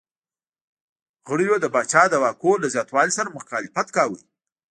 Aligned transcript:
غړو 1.27 1.43
یې 1.49 1.57
د 1.61 1.65
پاچا 1.73 2.03
د 2.09 2.15
واکونو 2.23 2.61
له 2.63 2.67
زیاتوالي 2.75 3.13
سره 3.17 3.35
مخالفت 3.37 3.87
کاوه. 3.95 4.19